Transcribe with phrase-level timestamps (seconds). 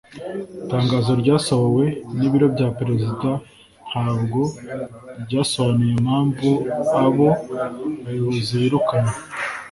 [0.63, 1.85] Itangazo ryasohowe
[2.17, 3.29] n’Ibiro bya Perezida
[3.89, 4.39] ntabwo
[5.25, 6.49] ryasobanuye impamvu
[7.03, 7.29] abo
[8.03, 9.15] bayobozi birukanywe